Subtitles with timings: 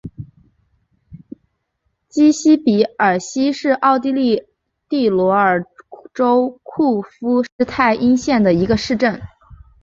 [2.09, 3.19] 基希比希尔
[3.53, 4.47] 是奥地利
[4.89, 5.63] 蒂罗尔
[6.11, 9.21] 州库夫施泰因县的一个市镇。